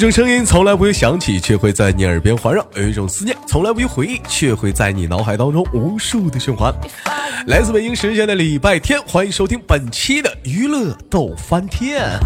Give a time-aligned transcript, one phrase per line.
[0.00, 6.72] 有一种声音从来不会响起，却会在你耳边环绕；有一种思念从来不会回忆，却会在你脑海当中无数的循环。
[7.48, 12.18] 来自北京时间的礼拜天，欢迎收听本期的娱乐逗翻天。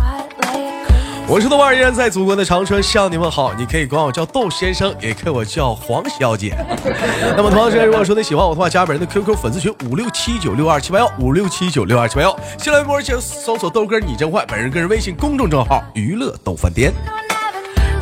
[1.27, 3.53] 我是豆瓣，依然在祖国的长春向你们好。
[3.55, 6.57] 你可以管我叫豆先生，也可以我叫黄小姐。
[7.37, 12.39] 那么同样时间，如果说你喜欢我的话，加本人的 QQ 粉丝群五六七九六二七八幺五六七九六二七八幺。
[12.57, 16.93] 新浪微博请搜索豆哥你真坏，本人个人微信公众账号娱乐逗翻天。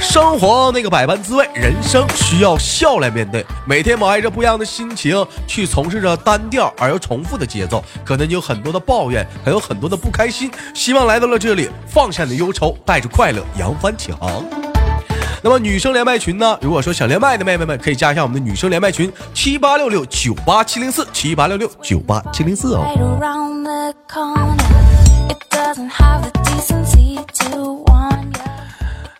[0.02, 3.46] 生活那个百般滋味，人生需要笑来面对。
[3.64, 10.50] 每天怀着不一样的心情去从事着单调而又重复的节奏，可能你有很多的抱怨，还有很多的不开心。
[10.74, 14.44] 希望来到了这里，放下你的忧愁，带着快乐扬帆起航。
[15.40, 16.58] 那么女生连麦群呢？
[16.60, 22.84] 如果说想连麦的妹妹们，可以加一下我们的女生连麦群七八六六九八七零四七八六六九八七零四哦。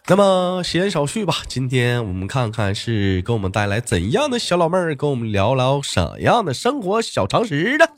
[0.09, 7.89] 那么闲言少叙吧，今天我们看看是给我们带来怎样的小老妹儿，跟我们聊聊什样的生活小常识的。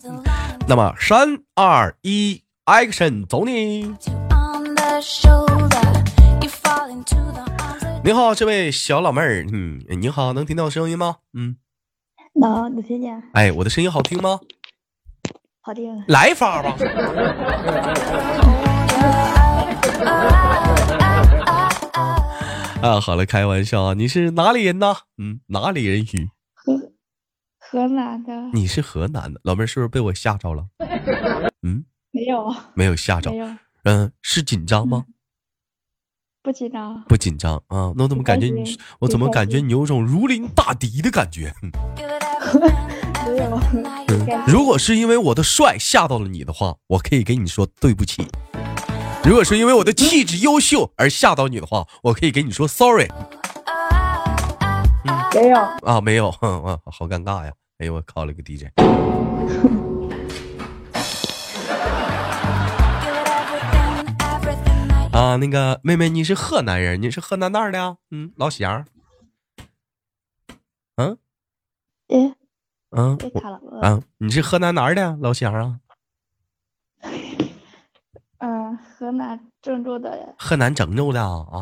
[0.68, 3.94] 那么三二一，action，走你！
[8.04, 11.16] 你好，这位小老妹儿，嗯，你好，能听到声音吗？
[11.32, 11.56] 嗯，
[12.34, 13.22] 能，能听见。
[13.32, 14.40] 哎，我的声音好听吗？
[15.62, 16.04] 好听。
[16.08, 16.76] 来一发吧。
[22.84, 23.94] 啊，好了，开玩笑啊！
[23.94, 24.94] 你是哪里人呢？
[25.16, 26.28] 嗯，哪里人语？
[26.52, 26.74] 河
[27.58, 28.30] 河南的。
[28.52, 30.66] 你是河南的，老妹儿是不是被我吓着了？
[31.62, 33.32] 嗯，没有，没有吓着。
[33.84, 35.06] 嗯，是紧张吗？
[36.42, 37.02] 不紧张。
[37.04, 37.90] 不紧张啊？
[37.96, 38.76] 那我怎么感觉你？
[38.98, 41.54] 我怎么感觉你有种如临大敌的感觉？
[43.24, 44.44] 没有。
[44.46, 48.28] 如果是因为我的帅吓到了你的话，我可以给你说对不起。
[49.26, 53.08] 如果说因为我的气质优秀而吓到你的话，我可以给你说 sorry。
[55.34, 56.28] 没有啊，没有，
[56.62, 57.52] 啊，好尴尬呀！
[57.78, 58.66] 哎呦，我靠了个 DJ。
[65.12, 67.00] 啊，那个妹妹，你是河南人？
[67.00, 67.96] 你是河南哪儿的？
[68.10, 68.84] 嗯，老乡。
[70.96, 71.16] 嗯。
[72.08, 72.36] 嗯。
[72.90, 73.18] 嗯。
[73.80, 75.80] 啊，你是河南哪儿的老乡啊？
[78.38, 80.34] 嗯，河南郑州的。
[80.38, 81.60] 河南郑州的啊！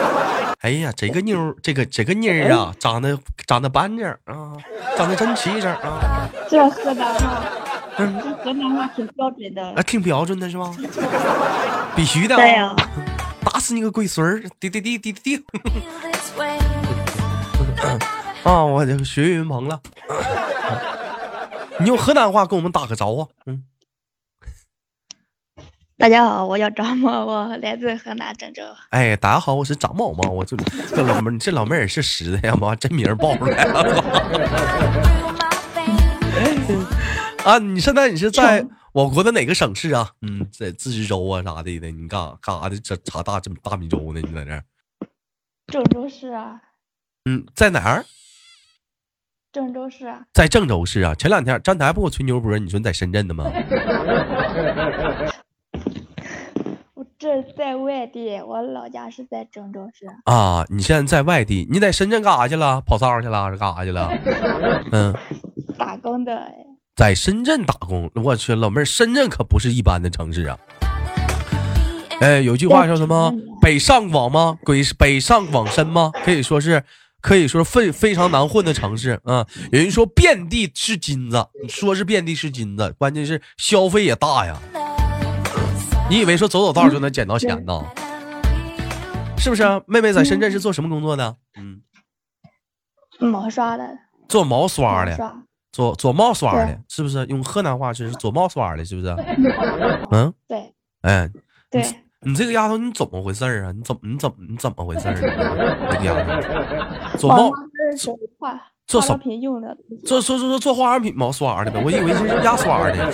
[0.60, 4.56] 哎呀，这个妞，这个这个妮儿啊，长得长得板正啊，
[4.96, 6.26] 长得真齐整啊。
[6.48, 7.44] 这河南话，
[7.98, 9.62] 嗯，这河南话挺标准的。
[9.72, 10.74] 啊，挺标准的是吗？
[11.94, 12.34] 必须的。
[12.36, 12.74] 对呀。
[13.44, 14.42] 打死你个龟孙儿！
[14.58, 15.44] 滴滴滴滴滴滴。
[18.42, 19.78] 啊，我这个学云鹏了。
[21.78, 23.64] 你用河南话跟我们打个招呼，嗯。
[26.00, 28.62] 大家好，我叫张某， 我来自河南郑州。
[28.88, 30.56] 哎，大家好，我是张某某，我这
[30.88, 33.82] 这老妹儿，这老妹儿是实的呀妈，真名报出来了。
[37.44, 40.10] 啊，你现在你是在我国的哪个省市啊？
[40.22, 42.80] 嗯，在自治州啊啥的的，你干干啥的？
[42.80, 44.22] 这查大这么大米粥呢？
[44.22, 44.62] 你在这？
[45.66, 46.62] 郑州市啊。
[47.26, 48.06] 嗯，在哪儿？
[49.52, 50.22] 郑州市啊。
[50.32, 51.14] 在郑州市啊。
[51.14, 53.44] 前两天张台不给我吹牛波，你说你在深圳的吗？
[57.20, 60.64] 这在外地，我老家是在郑州市啊。
[60.70, 62.80] 你现在在外地，你在深圳干啥去了？
[62.80, 63.50] 跑骚去了？
[63.52, 64.10] 是干啥去了？
[64.90, 65.14] 嗯，
[65.76, 66.50] 打工的。
[66.96, 70.58] 在深圳打工，我去，老妹儿，深圳可不是一般的城市啊。
[72.20, 73.30] 哎，有句话叫什么？
[73.60, 74.58] 北上广吗？
[74.64, 76.10] 鬼北上广深吗？
[76.24, 76.82] 可以说是，
[77.20, 79.46] 可以说非非常难混的城市啊。
[79.70, 84.56] 有人说遍地是金子，说是遍地是金子，关键是消费也大呀。
[86.10, 87.80] 你以为说走走道就能捡到钱呢？
[89.38, 89.62] 是不是？
[89.86, 91.36] 妹妹在深圳是做什么工作的？
[91.56, 91.80] 嗯，
[93.20, 93.88] 毛刷的。
[94.28, 95.16] 做毛刷的。
[95.70, 97.24] 做做毛刷的，是不是？
[97.26, 99.14] 用河南话是做毛刷的，是不是？
[100.10, 100.74] 嗯，对。
[101.02, 101.30] 哎，
[101.70, 101.80] 对。
[102.22, 103.72] 你这个丫头，你怎么回事儿啊？
[103.72, 105.14] 你怎么你怎么你怎么回事啊？
[105.14, 107.52] 这个丫头，做毛
[108.36, 109.76] 化做什么品用的？
[110.04, 111.80] 做做做做化妆品毛刷的呗？
[111.84, 113.12] 我以为是牙刷的。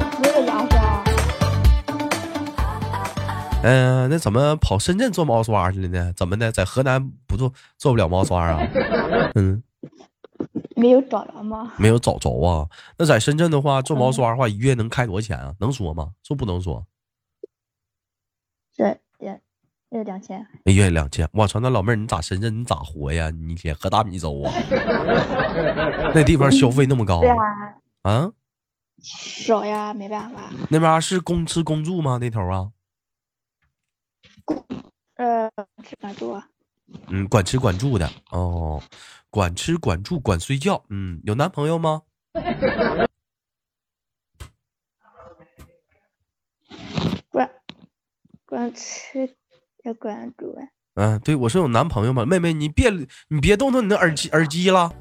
[3.62, 6.12] 嗯，那怎么跑深圳做毛刷去了呢？
[6.16, 8.66] 怎么的，在河南不做做不了毛刷啊？
[9.36, 9.62] 嗯，
[10.76, 11.72] 没有找着吗？
[11.76, 12.66] 没有找着啊。
[12.96, 15.54] 那在深圳的话，做毛刷的话，一月能开多少钱啊？
[15.60, 16.12] 能说吗？
[16.22, 16.86] 说不能说。
[18.74, 19.38] 这也
[19.90, 20.46] 月两千。
[20.64, 21.60] 一月两千，我操！
[21.60, 22.60] 那老妹儿，你咋深圳？
[22.60, 23.28] 你咋活呀？
[23.28, 24.52] 你天喝大米粥啊？
[26.14, 27.20] 那地方消费那么高？
[28.02, 28.32] 啊？
[29.02, 30.50] 少呀，没办法。
[30.70, 32.16] 那边是公吃公住吗？
[32.18, 32.70] 那头啊？
[35.16, 35.50] 呃，
[35.84, 36.40] 吃管住，
[37.08, 38.82] 嗯，管吃管住的哦，
[39.28, 40.82] 管吃管住管睡觉。
[40.88, 42.02] 嗯，有男朋友吗？
[47.28, 47.50] 管
[48.46, 49.36] 管吃
[49.84, 50.56] 也管住。
[50.94, 52.24] 嗯，对，我说有男朋友吗？
[52.24, 52.90] 妹妹，你别
[53.28, 54.92] 你别动动你的耳机耳机了。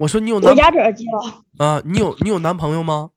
[0.00, 1.44] 我说你有男我压着耳机了。
[1.64, 3.10] 啊，你有你有男朋友吗？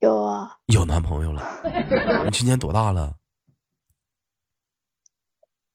[0.00, 0.58] 有啊。
[0.66, 1.42] 有男朋友了。
[2.24, 3.16] 你今年多大了？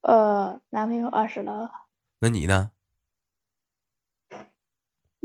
[0.01, 1.71] 呃，男朋友二十了。
[2.19, 2.71] 那你呢？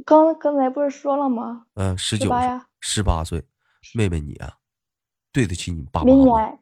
[0.06, 1.66] 刚刚才不是说了吗？
[1.74, 3.44] 嗯，十九呀，十八岁。
[3.94, 4.56] 妹妹你啊，
[5.32, 6.58] 对得起你爸妈吗？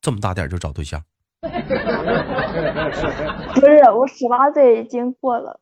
[0.00, 1.02] 这么大点就找对象？
[1.40, 1.48] 不
[3.60, 5.60] 是，我十八岁已经过了。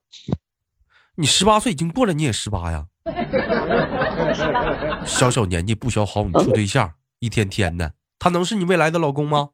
[1.20, 2.86] 你十八岁已经过了，你也十八呀？
[5.04, 9.50] 小小年纪不学好，你处对象，一天天的，他能是你未来的老公吗？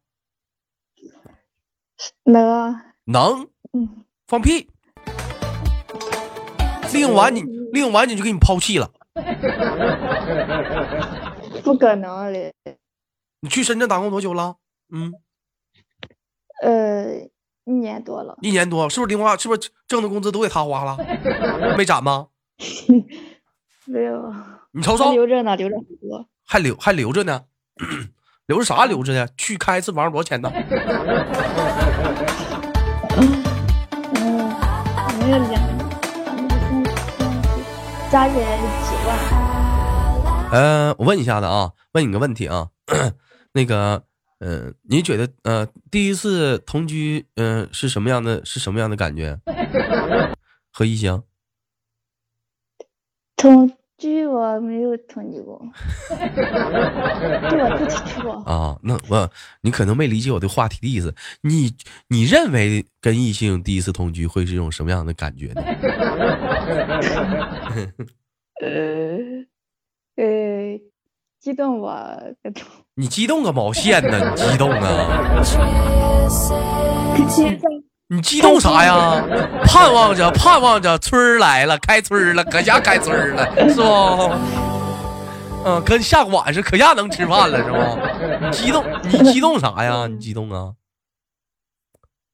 [2.25, 2.85] 能啊。
[3.05, 3.49] 能？
[3.73, 4.05] 嗯。
[4.27, 4.69] 放屁！
[6.93, 7.41] 利用完你，
[7.73, 8.93] 利用完你就给你抛弃了。
[11.65, 12.53] 不可能的。
[13.41, 14.57] 你去深圳打工多久了？
[14.93, 15.15] 嗯，
[16.63, 17.27] 呃，
[17.65, 18.37] 一年多了。
[18.43, 19.37] 一年多，是不是零花？
[19.37, 20.97] 是不是挣的工资都给他花了？
[21.79, 22.27] 没攒吗？
[23.87, 24.33] 没有。
[24.73, 26.27] 你瞅瞅，留着呢，留着很多。
[26.47, 27.45] 还留还留着呢？
[28.47, 28.85] 留着 啥？
[28.85, 29.27] 留着呢？
[29.37, 30.51] 去开一次房多少钱呢？
[33.17, 33.43] 嗯，
[35.21, 35.55] 没有两，
[38.11, 39.17] 加起来几万。
[40.53, 42.69] 嗯，我问一下子啊，问你个问题啊，
[43.55, 44.05] 那个。
[44.47, 48.45] 嗯，你觉得呃，第一次同居，嗯，是什么样的？
[48.45, 49.41] 是什么样的感觉？
[50.71, 51.23] 和异性
[53.37, 55.65] 同居我没有同居过，
[56.11, 58.79] 对我自己去过啊。
[58.83, 59.31] 那我
[59.63, 61.15] 你可能没理解我的话题的意思。
[61.43, 61.75] 你
[62.09, 65.63] 你认为跟异性第一次同居会是一种什么样的感觉呢？
[68.61, 69.45] 呃
[70.23, 70.79] 呃，
[71.45, 72.65] 激动吧，各种。
[72.95, 74.33] 你激动个毛线呢？
[74.35, 75.27] 你激动啊！
[78.09, 79.23] 你激动啥呀？
[79.67, 83.83] 盼望着，盼望着，春儿来了，开春儿了，搁家开春儿了，是不？
[85.69, 87.77] 嗯，跟下馆似，可下能吃饭了，是不？
[88.47, 90.07] 你激动，你激动啥呀？
[90.07, 90.73] 你激动啊？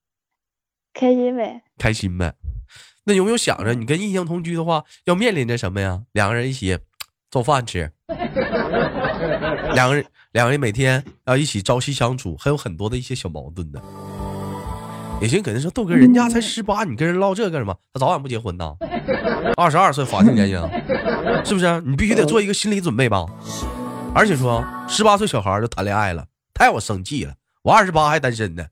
[0.94, 1.62] 开心呗。
[1.78, 2.32] 开心呗。
[3.02, 6.02] 那有没有想着，你跟异性同居的话，要面临着什么呀？
[6.12, 6.78] 两个人一起
[7.28, 7.90] 做饭吃，
[9.74, 10.04] 两个人。
[10.32, 13.80] 两个人每天要一起朝夕相处，还有很多的一些小矛盾呢。
[15.20, 17.74] 也行，肯定说豆哥，人家才十八，你跟人唠这干什么？
[17.92, 18.72] 他早晚不结婚呐，
[19.56, 20.60] 二十二岁法定年龄，
[21.44, 21.80] 是不是？
[21.80, 23.26] 你必须得做一个心理准备吧。
[24.14, 26.24] 而且说十八岁小孩就谈恋爱了，
[26.54, 27.34] 太让我生气了。
[27.62, 28.64] 我二十八还单身呢。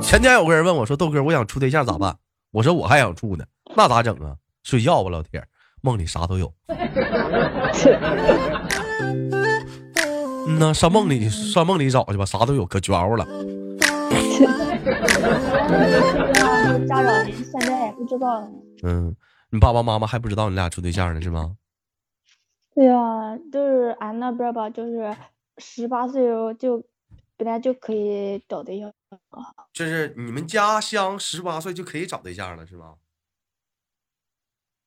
[0.00, 2.16] 前天有个人问我说：“豆哥，我想处对象咋办？”
[2.52, 3.44] 我说：“我还想处呢，
[3.76, 4.36] 那咋整啊？
[4.62, 5.44] 睡觉吧，老铁，
[5.84, 6.52] 梦里啥都有。”
[10.46, 13.24] 嗯呐，上梦里上梦里找去吧，啥都有，可绝乎了。
[16.88, 18.46] 家长现在也不知道。
[18.82, 19.14] 嗯，
[19.50, 21.56] 你爸爸妈妈还不知道你俩处对象呢，是吗？
[22.74, 25.14] 对呀，就是俺那边吧，就是
[25.58, 26.22] 十八岁
[26.58, 26.82] 就
[27.36, 28.92] 本来就可以找对象。
[29.72, 32.94] 就是你们家乡十八岁就可以找对象了，是吗？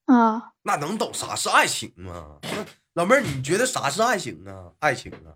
[0.07, 0.51] 啊。
[0.63, 2.39] 那能懂啥是爱情吗？
[2.95, 4.71] 老妹儿，你觉得啥是爱情啊？
[4.79, 5.29] 爱情啊？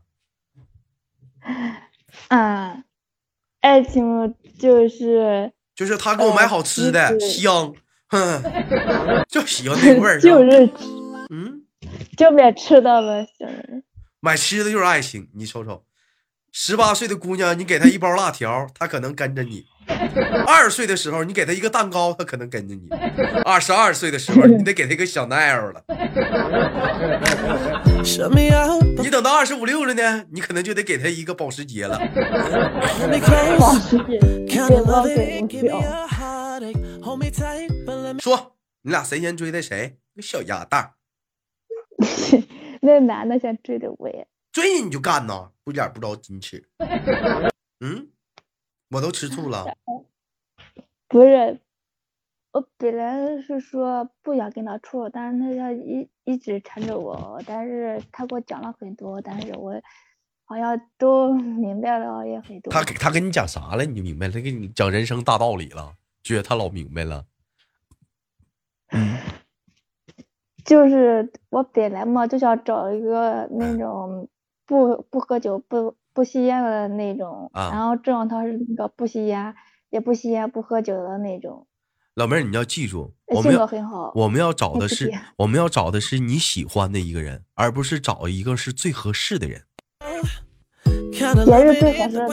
[2.30, 2.84] 啊，
[3.62, 7.74] 爱情就是就是他给我买好吃的，香，
[8.10, 8.44] 哼，
[9.30, 10.70] 就喜欢那味儿， 就是
[11.30, 11.64] 嗯，
[12.18, 13.84] 就买吃的吧，行。
[14.20, 15.86] 买吃的就是爱情，你瞅瞅，
[16.52, 19.64] 十八岁的姑娘，你给她一包辣条，她可能跟着你；
[20.48, 22.88] 二十岁的时候，你给他一个蛋糕，他可能跟着你；
[23.44, 25.84] 二十二岁的时候，你得给他一个小奈儿了。
[29.02, 31.98] 你等到二十五六了呢，你可能就得给他一个保时捷了。
[33.60, 34.20] 保时捷，
[38.20, 39.98] 说你俩谁先追的谁？
[40.14, 40.94] 那小鸭蛋。
[42.82, 44.26] 那男的先追的我呀。
[44.52, 46.64] 追你你就干呐，不一点不着矜持。
[47.80, 48.08] 嗯，
[48.92, 49.66] 我都吃醋了。
[51.08, 51.60] 不是。
[52.54, 59.82] 我本来是说不想跟他处，但是他要一一直缠着我，但是他给我讲了很多，但是我
[60.44, 62.70] 好像都 明白了也很多。
[62.70, 63.86] 他给他跟你讲啥了？
[63.86, 64.34] 你就明白了？
[64.34, 65.96] 他给你讲人生大道理了？
[66.22, 67.26] 觉得他老明白了？
[70.66, 74.28] 就是我本来嘛就想找一个那种
[74.66, 79.56] 不不喝酒不不吸烟的那种，啊然后郑永涛是那个不吸烟
[79.90, 81.68] 也不吸烟不喝酒的那种，
[82.16, 84.12] 老妹儿，你要记住，我们性格要很好。
[84.16, 89.64] 我们要找的是我们要找的是你喜欢的一个人，而不是找一个是最合适的人。
[91.14, 91.28] 节
[91.64, 92.28] 日最合适的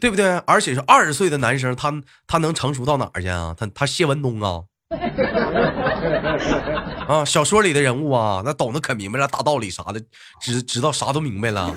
[0.00, 0.36] 对不对？
[0.46, 3.54] 而且是二十岁的男生，他他能成熟到哪儿去啊？
[3.56, 4.64] 他他谢文东啊，
[7.08, 10.00] 啊，小说里的人物啊，那懂得可明白了，大道理啥的，
[10.40, 11.74] 知知道啥都明白了，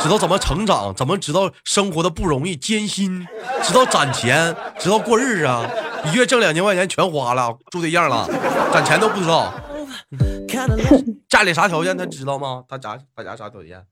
[0.00, 3.26] 知道怎么成长，怎么知道生活的不容易艰辛，
[3.62, 5.68] 知道攒钱，知道过日子啊，
[6.06, 8.26] 一月挣两千块钱全花了，处对象了，
[8.72, 9.52] 攒钱都不知道，
[11.28, 12.64] 家里啥条件他知道吗？
[12.68, 13.86] 他家他家啥条件？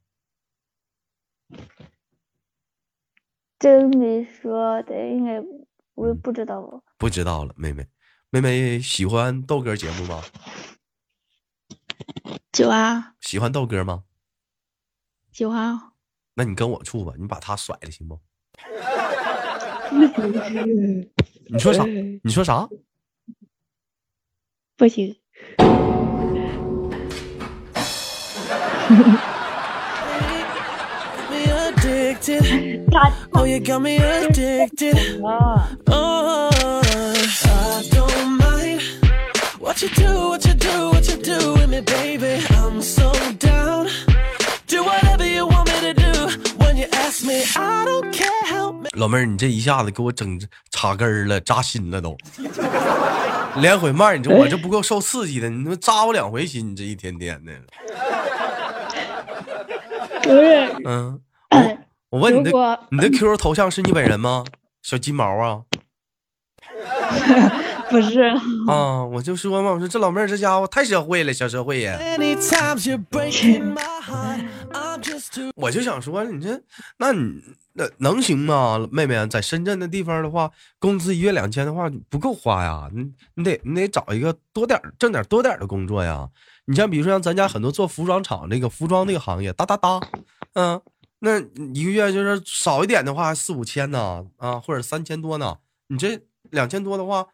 [3.58, 5.40] 真没说的，应该
[5.94, 6.82] 我也不知道哦。
[6.99, 7.87] 不知道了，妹妹，
[8.34, 10.22] 妹妹喜欢豆哥节目吗？
[12.54, 14.04] 喜欢喜欢豆哥吗？
[15.32, 15.78] 喜欢，
[16.32, 18.18] 那你跟我处吧，你把他甩了行不？
[21.50, 21.84] 你说啥？
[21.84, 22.66] 你说啥？
[24.78, 25.14] 不行。
[39.72, 42.44] What you do, what you do, what you do with me, baby.
[42.50, 43.88] I'm so down.
[44.66, 46.12] Do whatever you want me to do.
[46.58, 48.28] When you ask me, I don't care.
[48.44, 48.90] Help me.
[48.92, 50.38] 老妹儿，你这一下子给我整
[50.72, 52.14] 插根儿了，扎心了都。
[53.56, 57.52] 连回麦，你说我这不够受刺激的，你他妈扎我两回心，你这一天天的。
[60.22, 61.78] 不是，嗯，我
[62.10, 64.44] 我问你的，你的 QQ 头像是你本人吗？
[64.82, 65.62] 小金毛啊
[67.92, 68.20] 不是，
[68.66, 69.04] 啊！
[69.04, 71.99] 我就说嘛，我说这老妹儿这家伙太社会了，小社会呀。
[75.56, 76.58] 我就想说，你这，
[76.96, 77.34] 那你
[77.75, 79.26] 那能行吗，妹妹啊？
[79.26, 86.26] 在深圳的地方的话，工资一月两千的话不够花呀，你你得你得找一个多点儿挣点多点儿的工作呀。
[86.64, 90.00] 你像比如说像咱家很多做服装厂那个服装那个行业，哒哒哒，
[90.54, 90.80] 嗯，
[91.18, 91.38] 那
[91.75, 95.58] 一个月就是少一点的话四五千呢，啊，或者三千多呢。
[95.88, 96.18] 你这
[96.50, 97.26] 两千多的话，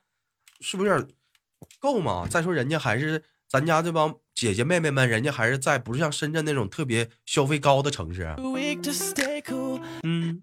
[0.61, 1.09] 是不是有点
[1.81, 2.27] 够吗？
[2.29, 8.35] 再说人家还是咱家这帮姐姐妹妹们，人家还是在不是像深圳那种特别消费高的城市。
[10.03, 10.43] 嗯，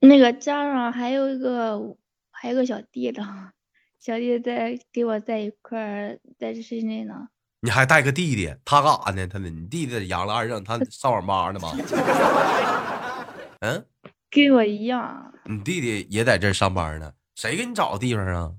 [0.00, 1.96] 那个加上还有一个
[2.30, 3.50] 还有个小弟呢，
[3.98, 7.28] 小弟在给我在一块儿，在深圳呢。
[7.60, 9.26] 你还带个弟弟，他干啥呢？
[9.26, 9.50] 他呢？
[9.50, 11.72] 你弟弟养了二正，他上网吧呢吗？
[13.60, 13.84] 嗯，
[14.30, 18.52] 跟我一样，你弟弟也在这上班呢，谁给你找的地方啊？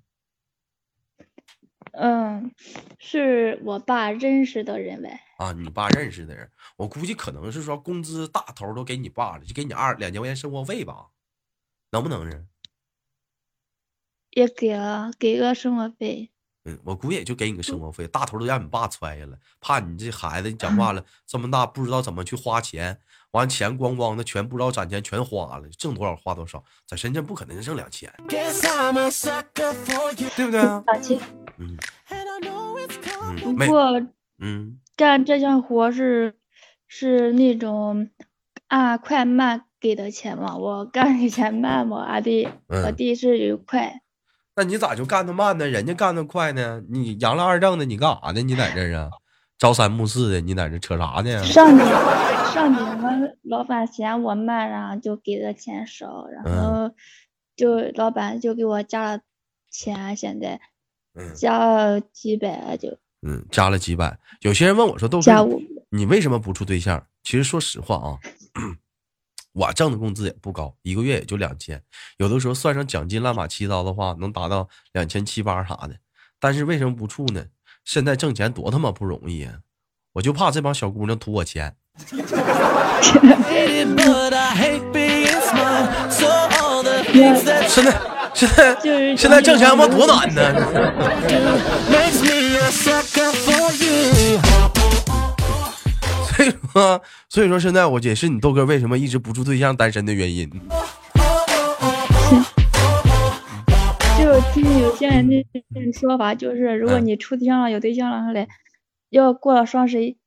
[1.93, 2.51] 嗯，
[2.98, 5.22] 是我爸认识的人呗。
[5.38, 11.08] 啊，你爸认识的人，我估计可能是说工资大头都给你爸了，就给你二两千块钱生活费吧，
[11.91, 12.46] 能不能是？
[14.31, 16.31] 也给了，给个生活费。
[16.66, 23.00] 嗯，我估计也就给你个生活费，大头都让你爸揣下了，怕你这孩子讲话了 这么大不知道怎么去花钱，
[23.32, 28.44] 完钱光光的全不知道攒钱全花了，挣多少花多少，在深圳不可能挣两千.对
[30.46, 30.84] 不对啊？
[30.88, 31.18] 两千。
[31.58, 31.78] 嗯
[33.56, 34.01] 不过
[34.39, 36.36] 嗯干这项活是
[36.88, 38.10] 是那种
[38.68, 44.01] 按快慢给的钱嘛，我干以前慢嘛，阿弟我嗯弟是有快。
[44.60, 45.66] 那你咋就干的慢呢？
[45.66, 46.84] 人家干的快呢？
[46.89, 48.42] 你杨了二正的，你干啥呢？
[48.42, 49.10] 你在这儿啊？
[49.58, 51.42] 朝三暮四的，你在这扯啥呢？
[51.46, 51.88] 上年
[52.54, 53.10] 上年我
[53.44, 56.96] 老板嫌我慢，然后就给的钱少，然嗯后
[57.56, 59.22] 就老板就给我加了
[59.72, 60.60] 钱，现在
[61.13, 64.20] 嗯加了几百就嗯，加了几百。
[64.42, 68.20] 有些人问我说：“豆哥，加五你为什么不处对象？”其实说实话啊，
[69.53, 71.82] 我挣的工资也不高，一个月也就两千，
[72.18, 75.96] 有的时候算上奖金乱码七糟的话，能达到两千七八啥的。
[76.39, 77.44] 但是为什么不处呢？
[77.86, 79.53] 现在挣钱多他妈不容易啊！
[80.13, 81.75] 我就怕这帮小姑娘图我钱。
[81.98, 82.18] 现
[87.44, 87.68] 在
[88.34, 90.53] 现在就是现在挣钱他妈多难呢！
[96.75, 97.01] You.
[97.29, 100.49] 所以说，现在我也是你豆哥为什么一直不处对象单身的原因。
[104.19, 108.47] 就听有些人那那说法，就是如果嗯你处对象了，有对象了，后来
[109.09, 110.17] 要过了双十一，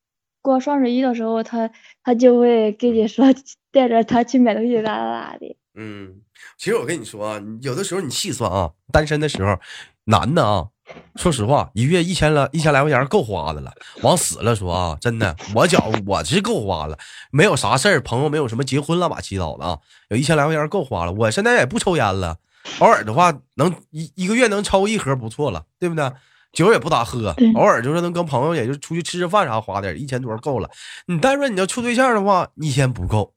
[0.41, 1.71] 过双十一的时候，他
[2.03, 3.27] 他就会跟你说
[3.71, 5.57] 带着他去买东西咋咋咋的。
[5.75, 6.23] 嗯，
[6.59, 9.59] 其实我跟你说啊，有的时候你细算啊，单身的时候，
[10.05, 10.69] 男的啊，
[11.17, 13.73] 说实话，一月一千来一千来块钱够花的了。
[14.03, 16.99] 往死了说啊，真的，我觉我是够花了，
[17.31, 21.13] 没有啥事儿，朋友没有什么结婚了吧祈祷的啊，有一千来块钱够花了。
[21.13, 22.37] 我现在也不抽烟了，
[22.81, 26.11] 偶尔的话能一一个月能抽一盒不错了，对不对？
[26.53, 30.69] 酒也不咋喝，偶尔就是能跟朋友，也就出去吃吃饭啥花点，一千多够了。
[31.07, 33.33] 你但说你要处对象的话，一千不够，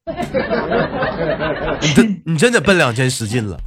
[1.80, 3.58] 你真你真得奔两千使劲了。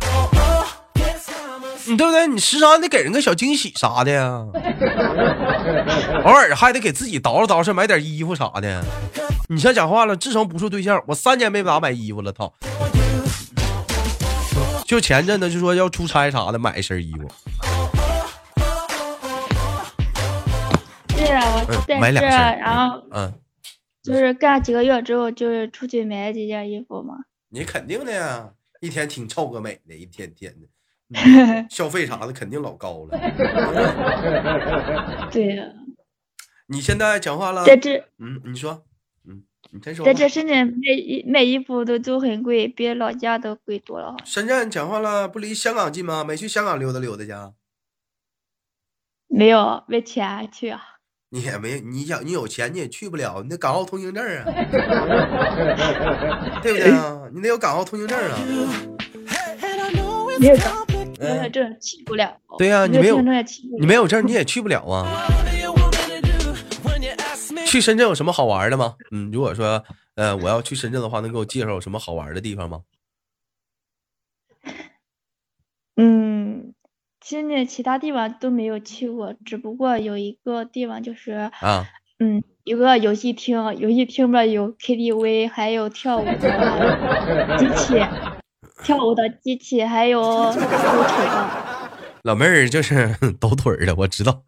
[1.88, 2.26] 你对不对？
[2.26, 4.44] 你时常得给人个小惊喜啥的呀，
[6.24, 8.84] 偶尔还得给自己捯饬捯饬，买点衣服啥的。
[9.48, 12.52] 你像讲话了，自从不处对象，我三年没咋买衣服了，操！
[14.86, 17.26] 就前阵子就说要出差啥的，买一身衣服，
[21.08, 23.32] 对啊，我嗯但是买两身儿然后嗯，
[24.02, 27.14] 就是干几个月之后，就是出去买了几件衣服嘛。
[27.50, 30.66] 你肯定的呀，一天挺臭个美的，一天天的，
[31.14, 33.18] 嗯消费啥的肯定老高了。
[35.32, 35.64] 对呀，
[36.66, 38.84] 你现在讲话了，在这嗯，你说，
[39.26, 40.12] 嗯，你先说吧。
[40.12, 44.16] 在这深圳卖衣卖衣服都都很贵，比老家都贵多了。
[44.24, 46.22] 深圳讲话了，不离香港近吗？
[46.24, 47.52] 没去香港溜达溜达去啊？
[49.28, 50.82] 没有没钱去啊？
[51.30, 54.44] 你也没，你想你有钱你也去不了，你得港澳通行证啊，
[56.62, 57.22] 对不对啊？
[57.32, 58.38] 你得有港澳通行证啊。
[60.40, 60.72] 没有证，
[61.18, 62.36] 没有嗯，证去不了。
[62.58, 63.80] 对呀、你没有证也去不了。
[63.80, 65.06] 你没有证你也去不了啊。
[67.66, 68.96] 去深圳有什么好玩的吗？
[69.10, 69.84] 嗯，如果说
[70.14, 72.80] 呃我要去深圳的话，能给我介绍有什么好玩的地方吗？
[75.96, 76.74] 嗯，
[77.24, 81.86] 深圳其他地方都没有去过，只不过有一个地方就是，啊，
[82.20, 87.98] 嗯，有个游戏厅，游戏厅边有 KTV，还有跳舞的机器，
[88.82, 90.62] 跳舞的机器，还有抖腿
[91.26, 91.48] 的
[92.22, 94.42] 老妹儿就是抖腿的，我知道。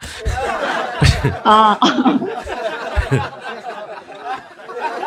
[1.45, 1.79] 啊。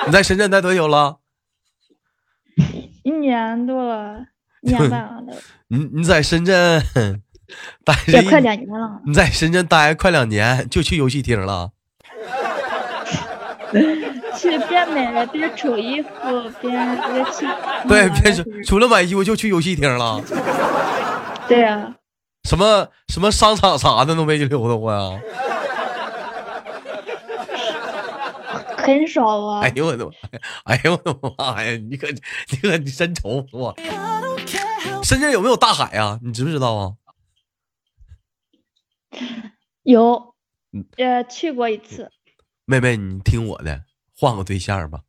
[0.06, 1.20] 你在深圳待多久了？
[3.04, 4.26] 一年多了，
[4.62, 5.34] 一年半了都，
[5.70, 6.84] 你你在深圳
[7.86, 7.94] 待
[8.30, 9.02] 快两年了。
[9.06, 11.72] 你在深圳待快两年，就去游戏厅了。
[14.38, 16.10] 去边买了边瞅衣服
[16.62, 17.48] 边边去。
[17.88, 20.22] 对，别是说除了买衣服就去游戏厅了，
[21.48, 21.96] 对啊，
[22.44, 25.20] 什么什么商场啥的都没去溜达过呀。
[28.78, 29.72] 很少啊哎。
[29.76, 30.12] 呦我的妈！
[30.66, 31.72] 哎呦我的妈呀！
[31.90, 33.74] 你可你可你真愁死我。
[35.04, 36.20] 深圳有没有大海啊？
[36.22, 36.92] 你知不知道啊？
[39.84, 40.34] 有
[40.74, 42.12] 嗯，呃，去过一次。
[42.66, 43.84] 妹妹，你听我的，
[44.18, 45.02] 换个对象吧。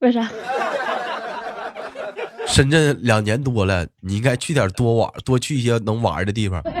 [0.00, 0.30] 为啥？
[2.46, 6.60] 深圳两年多了，你应该去点多玩，多去一些能玩的地方。
[6.60, 6.74] 啊，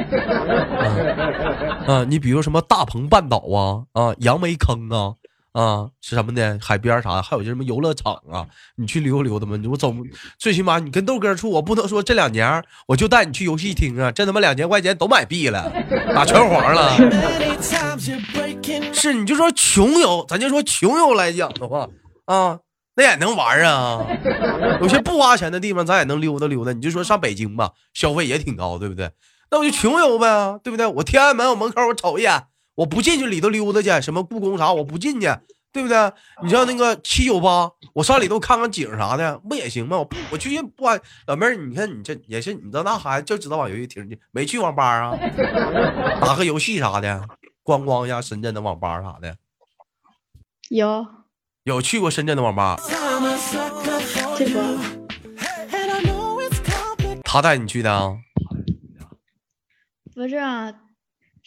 [1.86, 5.14] 啊你比如什么大鹏半岛啊，啊，杨梅坑啊，
[5.52, 9.56] 啊，是什么的海边啥的，还有就什么游乐场啊，你去溜达溜达嘛。
[9.56, 9.94] 你我走，
[10.38, 15.72] 最起码你跟豆哥处，我不能说这两年我就带你去游戏厅啊，这他妈两千块钱都买币了，
[16.14, 16.96] 打拳皇了。
[18.92, 21.88] 是，你就说穷游，咱就说穷游来讲的话
[22.26, 22.60] 啊，
[22.94, 24.06] 那也能玩啊。
[24.80, 26.72] 有些不花钱的地方，咱也能溜达溜达。
[26.72, 29.10] 你就说上北京吧，消费也挺高，对不对？
[29.50, 30.86] 那我就穷游呗，对不对？
[30.86, 32.44] 我天安门，我门口我瞅一眼，
[32.80, 35.26] 我不进去里头溜达去，什么故宫啥，我不进去，
[35.70, 36.12] 对不对？
[36.42, 39.98] 你像那个七九八，我上里头看看景啥的，不也行吗？
[39.98, 45.14] 我不我去不花老妹儿，你看你这也是，你知道那孩子就知道往游戏厅去，没去网吧啊，
[46.22, 47.22] 打个游戏啥的，
[47.62, 49.36] 观光一下深圳的网吧啥的。
[50.70, 51.06] 有
[51.64, 52.80] 有去过深圳的网吧，
[54.38, 54.62] 去过，
[57.24, 58.16] 他带你去的啊？
[60.14, 60.72] 不是啊，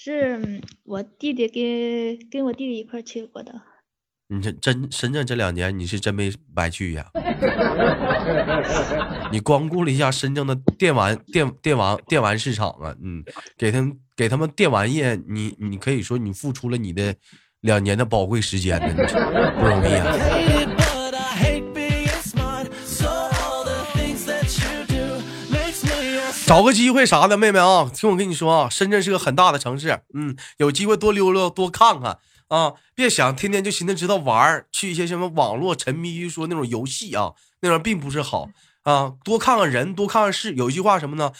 [0.04, 3.54] 是嗯我弟弟跟跟我弟弟一块去过的。
[4.28, 7.10] 你这真深圳这两年你是真没白去呀！
[9.32, 13.24] 你光顾了一下深圳的电玩电电玩电玩市场啊，嗯，
[13.58, 17.16] 给他们给他们电玩业，你你可以说你付出了你的
[17.62, 18.94] 两年的宝贵时间呢，
[19.58, 20.18] 不容易啊！
[26.54, 38.50] 找个机会啥的，妹妹啊，听我跟你说啊，深圳是个很大的城市，嗯，有机会多溜溜，多看看啊，别想天天就寻思知道玩儿，去一些什么网络沉迷于说那种游戏啊，那种并不是好
[38.84, 40.54] 啊，多看看人，多看看事。
[40.54, 41.32] 有一句话什么呢？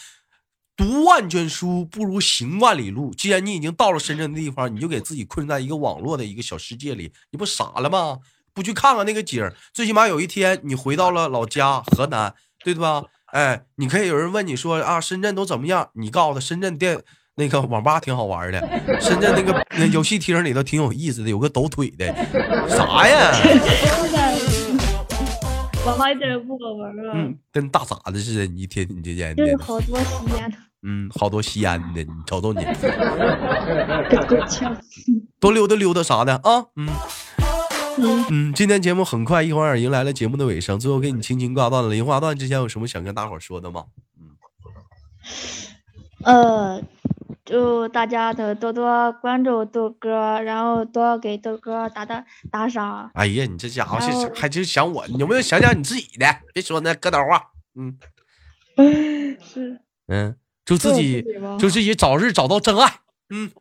[0.76, 3.14] 读万卷书不如行万里路。
[3.14, 8.18] 既然你已经到了深圳的地方，你就给自己困在一个网络的一个小世界里，你不傻了吗？
[8.52, 13.04] 不去看看那个景，最起码有一天你回到了老家河南，对吧？
[13.34, 15.90] 哎，你可以有人问你说啊，深圳都怎么样？
[15.94, 17.02] 你告诉他，深圳电
[17.36, 18.62] 那个网吧挺好玩的，
[19.02, 22.06] 深圳那个那游戏厅里头挺有意思的，有个抖腿的，
[22.70, 23.32] 啥呀？
[25.84, 32.64] 网吧一点也不好玩啊，嗯，跟大傻子似的，你一天你这天的，好多吸烟的，嗯，好多吸烟的，你瞅瞅你。
[35.42, 36.88] 多溜达溜达啥的啊，嗯。
[37.98, 41.90] 嗯，嗯，今天节目很快一会儿迎来了节目的尾声，最后给你轻轻挂断了。
[41.90, 43.86] 零挂断之前有什么想跟大伙儿说的吗？
[44.20, 44.36] 嗯
[46.24, 46.82] 呃，
[47.46, 53.12] 祝大家的多多关注豆哥，然后多给豆哥打打打赏。
[53.14, 56.26] 哎呀，你这家伙是还就想我，你有没有想想你自己的？
[56.54, 57.52] 别说那疙瘩话。
[57.76, 57.98] 嗯
[59.42, 61.24] 是，嗯，祝自己
[61.60, 63.00] 祝自己早日找到真爱。
[63.30, 63.52] 嗯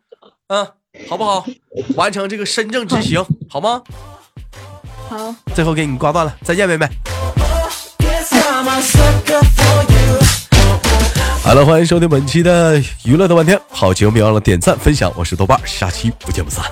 [0.46, 0.66] 嗯，
[1.08, 1.44] 好不好？
[1.96, 3.82] 完成这个深圳之行，好吗？
[5.12, 6.88] 好，最后给你挂断了，再见，妹妹。
[11.44, 16.64] 好了，欢迎收听本期的娱乐的半天，好节目别忘了点赞分享，我是豆瓣，下期不见不散。